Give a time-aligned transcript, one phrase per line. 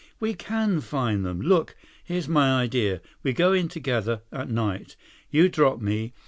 [0.19, 1.41] "We can find them.
[1.41, 3.01] Look, here's my idea.
[3.21, 4.23] We go in together.
[4.31, 4.95] At night.
[5.29, 6.15] You drop me.